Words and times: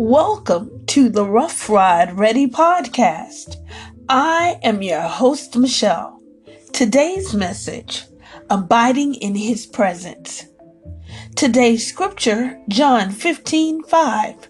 Welcome 0.00 0.86
to 0.86 1.08
the 1.08 1.24
Rough 1.24 1.68
Ride 1.68 2.16
Ready 2.16 2.46
podcast. 2.46 3.56
I 4.08 4.60
am 4.62 4.80
your 4.80 5.00
host, 5.00 5.56
Michelle. 5.56 6.22
Today's 6.72 7.34
message 7.34 8.04
Abiding 8.48 9.16
in 9.16 9.34
His 9.34 9.66
Presence. 9.66 10.46
Today's 11.34 11.84
scripture, 11.84 12.60
John 12.68 13.10
15 13.10 13.82
5. 13.82 14.48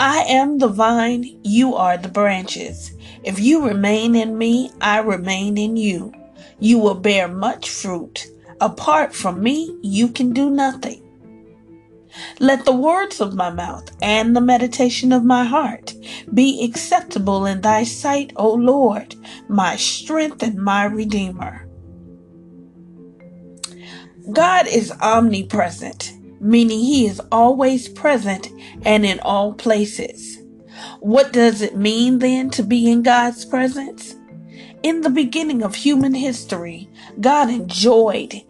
I 0.00 0.22
am 0.22 0.58
the 0.58 0.66
vine, 0.66 1.38
you 1.44 1.76
are 1.76 1.96
the 1.96 2.08
branches. 2.08 2.90
If 3.22 3.38
you 3.38 3.64
remain 3.64 4.16
in 4.16 4.36
me, 4.36 4.72
I 4.80 4.98
remain 4.98 5.56
in 5.56 5.76
you. 5.76 6.12
You 6.58 6.80
will 6.80 6.96
bear 6.96 7.28
much 7.28 7.70
fruit. 7.70 8.26
Apart 8.60 9.14
from 9.14 9.40
me, 9.40 9.78
you 9.82 10.08
can 10.08 10.32
do 10.32 10.50
nothing. 10.50 11.01
Let 12.38 12.64
the 12.64 12.74
words 12.74 13.20
of 13.20 13.34
my 13.34 13.50
mouth 13.50 13.90
and 14.02 14.34
the 14.34 14.40
meditation 14.40 15.12
of 15.12 15.24
my 15.24 15.44
heart 15.44 15.94
be 16.32 16.64
acceptable 16.64 17.46
in 17.46 17.60
thy 17.60 17.84
sight, 17.84 18.32
O 18.36 18.52
Lord, 18.52 19.14
my 19.48 19.76
strength 19.76 20.42
and 20.42 20.56
my 20.56 20.84
redeemer. 20.84 21.68
God 24.32 24.66
is 24.66 24.92
omnipresent, 25.00 26.12
meaning 26.40 26.80
he 26.80 27.06
is 27.06 27.20
always 27.32 27.88
present 27.88 28.50
and 28.84 29.04
in 29.04 29.18
all 29.20 29.52
places. 29.52 30.38
What 31.00 31.32
does 31.32 31.60
it 31.60 31.76
mean 31.76 32.18
then 32.18 32.50
to 32.50 32.62
be 32.62 32.90
in 32.90 33.02
God's 33.02 33.44
presence? 33.44 34.14
In 34.82 35.02
the 35.02 35.10
beginning 35.10 35.62
of 35.62 35.74
human 35.74 36.14
history, 36.14 36.88
God 37.20 37.50
enjoyed 37.50 38.42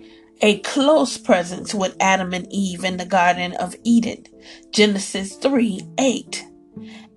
a 0.42 0.58
close 0.60 1.16
presence 1.16 1.72
with 1.72 1.96
Adam 2.00 2.34
and 2.34 2.52
Eve 2.52 2.84
in 2.84 2.96
the 2.96 3.06
Garden 3.06 3.54
of 3.54 3.76
Eden. 3.84 4.24
Genesis 4.72 5.36
3 5.36 5.80
8. 5.98 6.44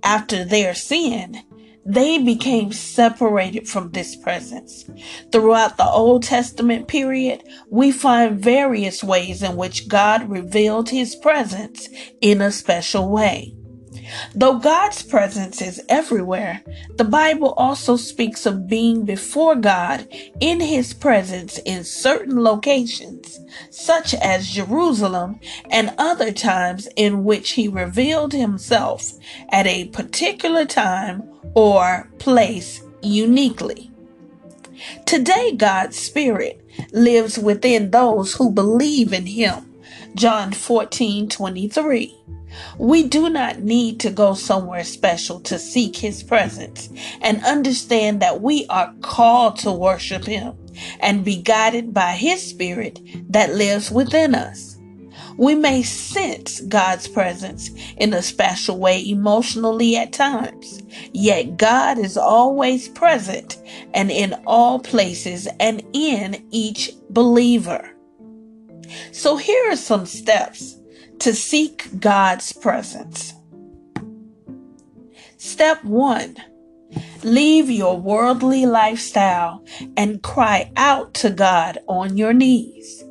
After 0.03 0.45
their 0.45 0.75
sin, 0.75 1.41
they 1.85 2.19
became 2.19 2.71
separated 2.71 3.67
from 3.67 3.91
this 3.91 4.15
presence. 4.15 4.85
Throughout 5.31 5.77
the 5.77 5.85
Old 5.85 6.23
Testament 6.23 6.87
period, 6.87 7.43
we 7.69 7.91
find 7.91 8.39
various 8.39 9.03
ways 9.03 9.43
in 9.43 9.55
which 9.55 9.87
God 9.87 10.29
revealed 10.29 10.89
his 10.89 11.15
presence 11.15 11.89
in 12.21 12.41
a 12.41 12.51
special 12.51 13.09
way. 13.09 13.55
Though 14.33 14.59
God's 14.59 15.01
presence 15.01 15.61
is 15.61 15.81
everywhere, 15.89 16.61
the 16.95 17.03
Bible 17.03 17.53
also 17.57 17.95
speaks 17.95 18.45
of 18.45 18.67
being 18.67 19.05
before 19.05 19.55
God 19.55 20.07
in 20.39 20.59
His 20.59 20.93
presence 20.93 21.57
in 21.59 21.83
certain 21.83 22.43
locations, 22.43 23.39
such 23.69 24.13
as 24.13 24.49
Jerusalem 24.49 25.39
and 25.69 25.93
other 25.97 26.31
times 26.31 26.87
in 26.95 27.23
which 27.23 27.51
He 27.51 27.67
revealed 27.67 28.33
Himself 28.33 29.11
at 29.49 29.67
a 29.67 29.85
particular 29.89 30.65
time 30.65 31.23
or 31.53 32.09
place 32.19 32.81
uniquely. 33.01 33.91
Today, 35.05 35.53
God's 35.55 35.97
Spirit 35.97 36.61
lives 36.91 37.37
within 37.37 37.91
those 37.91 38.33
who 38.33 38.51
believe 38.51 39.13
in 39.13 39.25
Him. 39.25 39.71
John 40.15 40.51
14 40.51 41.29
23. 41.29 42.15
We 42.77 43.03
do 43.03 43.29
not 43.29 43.59
need 43.59 43.99
to 44.01 44.09
go 44.09 44.33
somewhere 44.33 44.83
special 44.83 45.39
to 45.41 45.59
seek 45.59 45.95
His 45.95 46.23
presence 46.23 46.89
and 47.21 47.43
understand 47.43 48.21
that 48.21 48.41
we 48.41 48.65
are 48.67 48.93
called 49.01 49.57
to 49.59 49.71
worship 49.71 50.25
Him 50.25 50.57
and 50.99 51.25
be 51.25 51.41
guided 51.41 51.93
by 51.93 52.11
His 52.11 52.41
Spirit 52.41 52.99
that 53.29 53.53
lives 53.53 53.91
within 53.91 54.35
us. 54.35 54.77
We 55.37 55.55
may 55.55 55.83
sense 55.83 56.61
God's 56.61 57.07
presence 57.09 57.69
in 57.97 58.13
a 58.13 58.21
special 58.21 58.79
way 58.79 59.05
emotionally 59.05 59.97
at 59.97 60.13
times, 60.13 60.81
yet 61.11 61.57
God 61.57 61.97
is 61.97 62.15
always 62.15 62.87
present 62.89 63.57
and 63.93 64.11
in 64.11 64.33
all 64.47 64.79
places 64.79 65.47
and 65.59 65.83
in 65.91 66.45
each 66.51 66.91
believer. 67.09 67.91
So 69.11 69.35
here 69.35 69.71
are 69.71 69.75
some 69.75 70.05
steps 70.05 70.77
to 71.19 71.33
seek 71.33 71.99
God's 71.99 72.53
presence. 72.53 73.33
Step 75.37 75.83
one, 75.83 76.35
leave 77.23 77.69
your 77.69 77.99
worldly 77.99 78.65
lifestyle 78.65 79.63
and 79.95 80.23
cry 80.23 80.71
out 80.75 81.13
to 81.15 81.29
God 81.29 81.77
on 81.87 82.17
your 82.17 82.33
knees. 82.33 83.03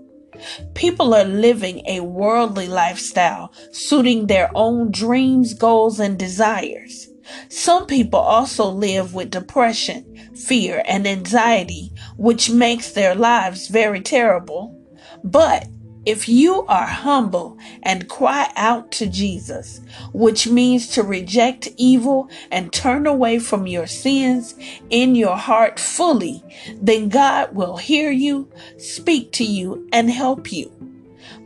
People 0.75 1.15
are 1.15 1.25
living 1.25 1.83
a 1.87 2.01
worldly 2.01 2.67
lifestyle, 2.67 3.53
suiting 3.73 4.27
their 4.27 4.51
own 4.55 4.91
dreams, 4.91 5.55
goals, 5.55 6.01
and 6.01 6.19
desires. 6.19 7.09
Some 7.49 7.87
people 7.87 8.21
also 8.21 8.67
live 8.69 9.15
with 9.15 9.31
depression, 9.31 10.31
fear, 10.35 10.83
and 10.87 11.07
anxiety, 11.07 11.93
which 12.17 12.51
makes 12.51 12.93
their 12.93 13.15
lives 13.15 13.69
very 13.69 14.01
terrible. 14.01 14.79
But 15.23 15.69
if 16.07 16.29
you 16.29 16.65
are 16.67 16.87
humble 16.87 17.59
and 17.83 18.09
cry 18.09 18.51
out 18.57 18.93
to 18.93 19.07
Jesus, 19.07 19.81
which 20.13 20.47
means 20.47 20.89
to 20.89 21.03
reject 21.03 21.69
evil 21.77 22.29
and 22.51 22.73
turn 22.73 23.07
away 23.07 23.39
from 23.39 23.67
your 23.67 23.87
sins 23.87 24.55
in 24.91 25.15
your 25.15 25.37
heart 25.37 25.81
fully, 25.81 26.43
then 26.77 27.09
God 27.09 27.55
will 27.55 27.77
hear 27.77 28.11
you, 28.11 28.49
speak 28.77 29.33
to 29.33 29.45
you, 29.45 29.89
and 29.93 30.11
help 30.11 30.53
you. 30.53 30.71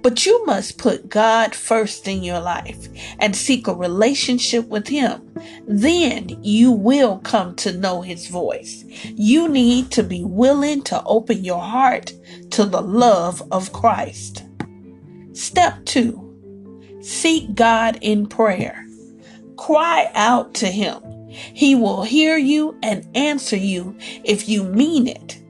But 0.03 0.27
you 0.27 0.45
must 0.47 0.79
put 0.79 1.09
God 1.09 1.55
first 1.55 2.07
in 2.07 2.23
your 2.23 2.41
life 2.41 2.89
and 3.19 3.35
seek 3.35 3.67
a 3.67 3.75
relationship 3.75 4.67
with 4.69 4.89
Him. 4.89 5.23
Then 5.67 6.39
you 6.43 6.71
will 6.73 7.19
come 7.19 7.55
to 7.57 7.73
know 7.73 8.03
His 8.03 8.29
voice. 8.29 8.85
You 9.05 9.49
need 9.49 9.91
to 9.93 10.03
be 10.03 10.25
willing 10.25 10.83
to 10.83 11.03
open 11.05 11.45
your 11.45 11.63
heart 11.63 12.13
to 12.51 12.65
the 12.65 12.81
love 12.81 13.43
of 13.51 13.73
Christ. 13.73 14.45
Step 15.39 15.85
two, 15.85 16.99
seek 17.01 17.55
God 17.55 17.97
in 18.01 18.27
prayer. 18.27 18.85
Cry 19.57 20.11
out 20.17 20.53
to 20.55 20.67
Him. 20.67 21.01
He 21.31 21.77
will 21.77 22.03
hear 22.03 22.37
you 22.37 22.77
and 22.83 23.09
answer 23.17 23.57
you 23.57 23.97
if 24.25 24.49
you 24.49 24.65
mean 24.65 25.07
it. 25.07 25.41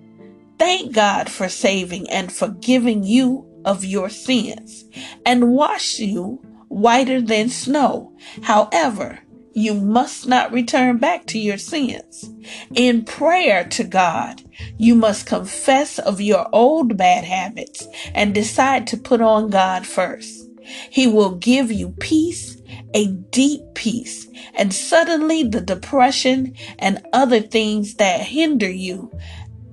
Thank 0.59 0.93
God 0.93 1.31
for 1.31 1.49
saving 1.49 2.09
and 2.11 2.31
forgiving 2.31 3.03
you 3.03 3.47
of 3.65 3.83
your 3.83 4.11
sins 4.11 4.85
and 5.25 5.53
wash 5.55 5.99
you 5.99 6.43
whiter 6.69 7.23
than 7.23 7.49
snow. 7.49 8.15
However, 8.43 9.21
you 9.59 9.75
must 9.75 10.29
not 10.29 10.53
return 10.53 10.99
back 10.99 11.27
to 11.27 11.39
your 11.39 11.59
sins. 11.59 12.31
In 12.75 13.05
prayer 13.05 13.65
to 13.71 13.85
God, 13.85 14.43
you 14.77 14.95
must 14.95 15.27
confess 15.27 15.99
of 15.99 16.21
your 16.21 16.49
old 16.53 16.97
bad 16.97 17.25
habits 17.25 17.87
and 18.15 18.35
decide 18.35 18.87
to 18.87 18.97
put 18.97 19.21
on 19.21 19.51
God 19.51 19.85
first. 19.87 20.49
He 20.91 21.07
will 21.07 21.35
give 21.35 21.73
you 21.73 21.91
peace, 21.99 22.57
a 22.95 23.07
deep 23.07 23.63
peace, 23.75 24.29
and 24.55 24.73
suddenly 24.73 25.43
the 25.43 25.61
depression 25.61 26.55
and 26.79 27.05
other 27.13 27.41
things 27.41 27.95
that 27.95 28.21
hinder 28.21 28.71
you 28.71 29.11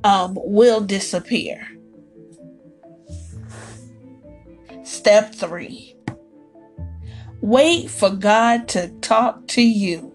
um, 0.04 0.36
will 0.36 0.82
disappear. 0.82 1.68
Step 4.84 5.36
three. 5.36 5.95
Wait 7.46 7.92
for 7.92 8.10
God 8.10 8.68
to 8.68 8.88
talk 9.02 9.46
to 9.50 9.62
you. 9.62 10.12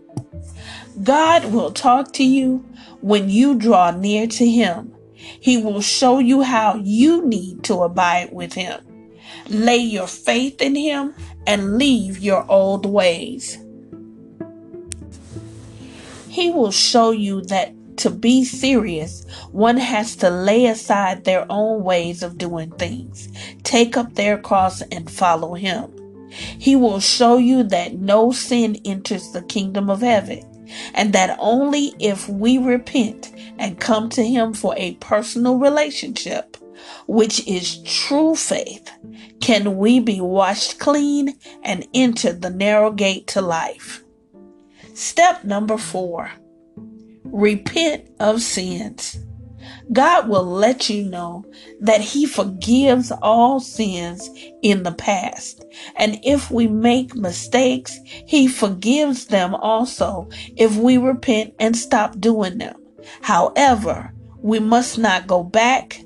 God 1.04 1.52
will 1.52 1.70
talk 1.70 2.12
to 2.14 2.24
you 2.24 2.68
when 3.02 3.30
you 3.30 3.54
draw 3.54 3.92
near 3.92 4.26
to 4.26 4.48
Him. 4.48 4.92
He 5.14 5.56
will 5.56 5.80
show 5.80 6.18
you 6.18 6.42
how 6.42 6.80
you 6.82 7.24
need 7.24 7.62
to 7.64 7.84
abide 7.84 8.32
with 8.32 8.54
Him. 8.54 8.80
Lay 9.48 9.76
your 9.76 10.08
faith 10.08 10.60
in 10.60 10.74
Him 10.74 11.14
and 11.46 11.78
leave 11.78 12.18
your 12.18 12.44
old 12.50 12.84
ways. 12.84 13.58
He 16.28 16.50
will 16.50 16.72
show 16.72 17.12
you 17.12 17.42
that 17.42 17.72
to 17.98 18.10
be 18.10 18.42
serious, 18.44 19.24
one 19.52 19.76
has 19.76 20.16
to 20.16 20.30
lay 20.30 20.66
aside 20.66 21.22
their 21.22 21.46
own 21.48 21.84
ways 21.84 22.24
of 22.24 22.38
doing 22.38 22.72
things, 22.72 23.28
take 23.62 23.96
up 23.96 24.16
their 24.16 24.36
cross, 24.36 24.82
and 24.82 25.08
follow 25.08 25.54
Him. 25.54 25.99
He 26.30 26.76
will 26.76 27.00
show 27.00 27.36
you 27.36 27.62
that 27.64 27.94
no 27.94 28.32
sin 28.32 28.76
enters 28.84 29.30
the 29.32 29.42
kingdom 29.42 29.90
of 29.90 30.00
heaven, 30.00 30.42
and 30.94 31.12
that 31.12 31.36
only 31.40 31.94
if 31.98 32.28
we 32.28 32.58
repent 32.58 33.32
and 33.58 33.80
come 33.80 34.08
to 34.10 34.22
Him 34.22 34.54
for 34.54 34.74
a 34.76 34.94
personal 34.94 35.58
relationship, 35.58 36.56
which 37.06 37.46
is 37.46 37.82
true 37.82 38.34
faith, 38.34 38.90
can 39.40 39.76
we 39.76 40.00
be 40.00 40.20
washed 40.20 40.78
clean 40.78 41.38
and 41.62 41.86
enter 41.94 42.32
the 42.32 42.50
narrow 42.50 42.90
gate 42.90 43.26
to 43.28 43.40
life. 43.40 44.02
Step 44.94 45.44
number 45.44 45.78
four 45.78 46.30
Repent 47.24 48.10
of 48.18 48.42
sins. 48.42 49.18
God 49.92 50.28
will 50.28 50.44
let 50.44 50.88
you 50.88 51.04
know 51.04 51.44
that 51.80 52.00
He 52.00 52.26
forgives 52.26 53.12
all 53.22 53.60
sins 53.60 54.30
in 54.62 54.82
the 54.82 54.92
past. 54.92 55.64
And 55.96 56.18
if 56.22 56.50
we 56.50 56.66
make 56.66 57.14
mistakes, 57.14 57.98
He 58.04 58.48
forgives 58.48 59.26
them 59.26 59.54
also 59.54 60.28
if 60.56 60.76
we 60.76 60.96
repent 60.96 61.54
and 61.58 61.76
stop 61.76 62.20
doing 62.20 62.58
them. 62.58 62.76
However, 63.22 64.14
we 64.42 64.58
must 64.58 64.98
not 64.98 65.26
go 65.26 65.42
back 65.42 66.00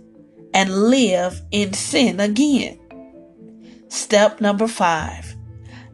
and 0.52 0.88
live 0.88 1.42
in 1.50 1.72
sin 1.72 2.20
again. 2.20 2.78
Step 3.88 4.40
number 4.40 4.66
five 4.68 5.36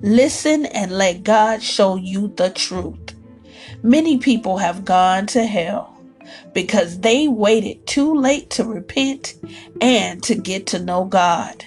listen 0.03 0.65
and 0.65 0.91
let 0.91 1.23
God 1.23 1.63
show 1.63 1.97
you 1.97 2.33
the 2.37 2.49
truth. 2.49 3.15
Many 3.83 4.17
people 4.19 4.57
have 4.57 4.85
gone 4.85 5.27
to 5.27 5.45
hell 5.45 6.00
because 6.53 7.01
they 7.01 7.29
waited 7.29 7.87
too 7.87 8.15
late 8.15 8.51
to 8.51 8.65
repent 8.65 9.35
and 9.81 10.23
to 10.25 10.35
get 10.35 10.67
to 10.69 10.79
know 10.79 11.05
God. 11.05 11.65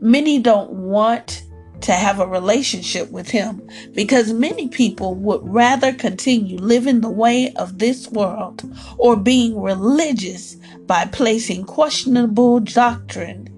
Many 0.00 0.38
don't 0.38 0.70
want 0.70 1.44
to 1.80 1.92
have 1.92 2.18
a 2.18 2.26
relationship 2.26 3.10
with 3.10 3.30
Him 3.30 3.68
because 3.92 4.32
many 4.32 4.68
people 4.68 5.14
would 5.14 5.40
rather 5.42 5.92
continue 5.92 6.58
living 6.58 7.00
the 7.00 7.10
way 7.10 7.52
of 7.54 7.78
this 7.78 8.08
world 8.08 8.62
or 8.96 9.16
being 9.16 9.60
religious 9.60 10.56
by 10.86 11.04
placing 11.06 11.64
questionable 11.64 12.60
doctrine 12.60 13.48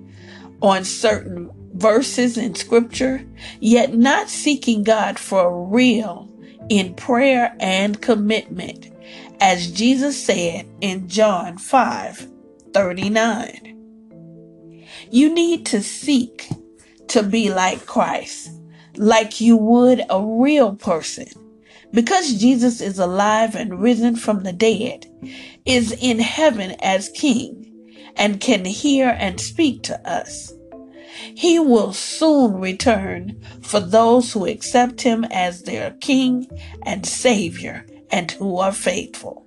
on 0.61 0.85
certain 0.85 1.51
verses 1.75 2.37
in 2.37 2.55
scripture, 2.55 3.25
yet 3.61 3.95
not 3.95 4.29
seeking 4.29 4.83
God 4.83 5.19
for 5.19 5.65
real 5.67 6.30
in 6.71 6.95
prayer 6.95 7.55
and 7.61 8.01
commitment, 8.01 8.91
as 9.41 9.71
Jesus 9.71 10.21
said 10.23 10.67
in 10.81 11.09
John 11.09 11.59
5 11.59 12.29
39. 12.73 13.77
You 15.11 15.35
need 15.35 15.67
to 15.67 15.83
seek 15.83 16.49
to 17.09 17.25
be 17.25 17.53
like 17.53 17.85
Christ, 17.85 18.53
like 18.97 19.41
you 19.41 19.57
would 19.57 20.03
a 20.09 20.25
real 20.25 20.77
person. 20.77 21.27
Because 21.93 22.35
Jesus 22.35 22.81
is 22.81 23.01
alive 23.01 23.57
and 23.57 23.81
risen 23.81 24.15
from 24.15 24.45
the 24.45 24.53
dead, 24.53 25.07
is 25.67 25.91
in 26.01 26.21
heaven 26.21 26.77
as 26.81 27.09
King, 27.09 27.67
and 28.17 28.41
can 28.41 28.65
hear 28.65 29.17
and 29.19 29.41
speak 29.41 29.83
to 29.85 30.09
us. 30.09 30.53
He 31.35 31.59
will 31.59 31.93
soon 31.93 32.55
return 32.61 33.41
for 33.63 33.81
those 33.81 34.33
who 34.33 34.47
accept 34.47 35.03
him 35.03 35.25
as 35.25 35.63
their 35.63 35.93
King 36.01 36.49
and 36.85 37.07
Savior 37.07 37.87
and 38.11 38.31
who 38.33 38.59
are 38.59 38.73
faithful. 38.73 39.47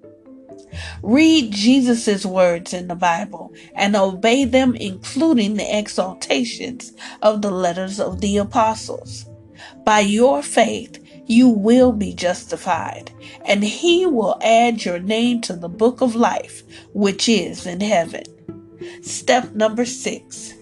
Read 1.01 1.51
Jesus' 1.51 2.25
words 2.25 2.73
in 2.73 2.87
the 2.87 2.95
Bible 2.95 3.53
and 3.75 3.95
obey 3.95 4.45
them, 4.45 4.75
including 4.75 5.55
the 5.55 5.71
exaltations 5.71 6.93
of 7.21 7.41
the 7.41 7.51
letters 7.51 7.99
of 7.99 8.21
the 8.21 8.37
apostles. 8.37 9.25
By 9.85 9.99
your 9.99 10.41
faith, 10.41 10.99
you 11.25 11.47
will 11.47 11.91
be 11.91 12.13
justified, 12.13 13.11
and 13.45 13.63
he 13.63 14.05
will 14.05 14.37
add 14.41 14.83
your 14.83 14.99
name 14.99 15.41
to 15.41 15.53
the 15.53 15.69
book 15.69 16.01
of 16.01 16.15
life, 16.15 16.63
which 16.93 17.29
is 17.29 17.65
in 17.65 17.79
heaven. 17.81 18.23
Step 19.01 19.53
number 19.53 19.85
six 19.85 20.53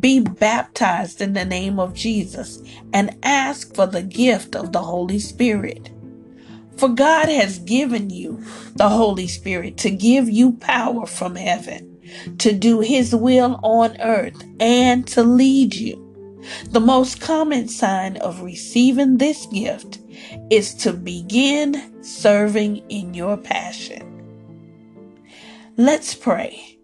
be 0.00 0.20
baptized 0.20 1.20
in 1.20 1.32
the 1.32 1.44
name 1.44 1.78
of 1.80 1.94
Jesus 1.94 2.62
and 2.92 3.16
ask 3.22 3.74
for 3.74 3.86
the 3.86 4.02
gift 4.02 4.54
of 4.54 4.72
the 4.72 4.82
Holy 4.82 5.18
Spirit. 5.18 5.90
For 6.76 6.88
God 6.88 7.28
has 7.28 7.58
given 7.58 8.10
you 8.10 8.44
the 8.76 8.88
Holy 8.88 9.26
Spirit 9.26 9.76
to 9.78 9.90
give 9.90 10.28
you 10.28 10.52
power 10.52 11.06
from 11.06 11.34
heaven, 11.34 12.36
to 12.38 12.52
do 12.52 12.80
His 12.80 13.14
will 13.14 13.58
on 13.62 14.00
earth, 14.00 14.44
and 14.60 15.06
to 15.08 15.24
lead 15.24 15.74
you. 15.74 16.04
The 16.70 16.80
most 16.80 17.20
common 17.20 17.68
sign 17.68 18.16
of 18.18 18.42
receiving 18.42 19.18
this 19.18 19.46
gift 19.46 19.98
is 20.50 20.72
to 20.76 20.92
begin 20.92 22.02
serving 22.02 22.76
in 22.88 23.12
your 23.12 23.36
passion. 23.36 24.04
Let's 25.76 26.14
pray. 26.14 26.77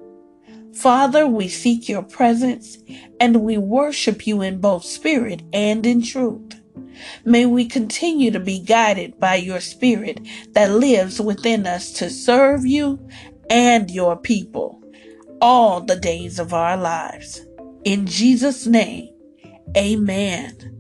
Father, 0.77 1.27
we 1.27 1.49
seek 1.49 1.89
your 1.89 2.03
presence 2.03 2.79
and 3.21 3.43
we 3.43 3.57
worship 3.57 4.27
you 4.27 4.43
in 4.43 4.61
both 4.61 4.85
spirit 4.85 5.43
and 5.53 5.87
in 5.87 6.03
truth. 6.03 6.61
May 7.25 7.47
we 7.47 7.67
continue 7.67 8.31
to 8.31 8.41
be 8.41 8.61
guided 8.61 9.19
by 9.19 9.37
your 9.37 9.61
spirit 9.61 10.21
that 10.53 10.71
lives 10.71 11.21
within 11.21 11.67
us 11.67 11.93
to 11.95 12.11
serve 12.11 12.67
you 12.67 13.07
and 13.51 13.91
your 13.91 14.17
people 14.17 14.83
all 15.41 15.81
the 15.81 15.97
days 15.97 16.39
of 16.39 16.53
our 16.53 16.77
lives. 16.77 17.41
In 17.85 18.07
Jesus' 18.07 18.67
name, 18.67 19.11
amen. 19.77 20.71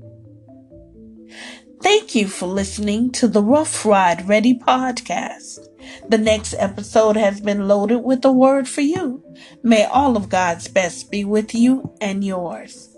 Thank 1.82 2.14
you 2.14 2.28
for 2.28 2.46
listening 2.46 3.12
to 3.12 3.28
the 3.28 3.42
Rough 3.42 3.84
Ride 3.84 4.26
Ready 4.26 4.58
podcast. 4.58 5.58
The 6.08 6.18
next 6.18 6.54
episode 6.58 7.16
has 7.16 7.40
been 7.40 7.68
loaded 7.68 7.98
with 7.98 8.24
a 8.24 8.32
word 8.32 8.68
for 8.68 8.82
you. 8.82 9.24
May 9.62 9.84
all 9.84 10.16
of 10.16 10.28
God's 10.28 10.68
best 10.68 11.10
be 11.10 11.24
with 11.24 11.54
you 11.54 11.94
and 12.00 12.24
yours. 12.24 12.93